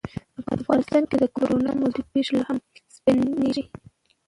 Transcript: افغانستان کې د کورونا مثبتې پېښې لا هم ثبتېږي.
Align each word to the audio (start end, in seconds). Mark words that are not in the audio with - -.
افغانستان 0.57 1.03
کې 1.09 1.15
د 1.21 1.25
کورونا 1.35 1.71
مثبتې 1.81 2.09
پېښې 2.13 2.33
لا 2.37 2.43
هم 2.49 2.57
ثبتېږي. 2.95 3.63